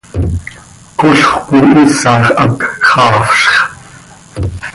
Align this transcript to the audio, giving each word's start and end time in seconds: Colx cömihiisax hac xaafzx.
Colx 0.99 1.21
cömihiisax 1.45 2.23
hac 2.39 2.59
xaafzx. 2.89 3.49